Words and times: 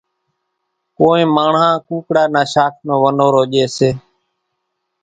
ڪونئين 0.97 1.29
ماڻۿان 1.35 1.73
ڪُوڪڙا 1.87 2.23
نا 2.33 2.41
شاک 2.53 2.73
نو 2.85 2.93
ونورو 3.01 3.41
ڄيَ 3.51 3.63
سي۔ 3.75 3.89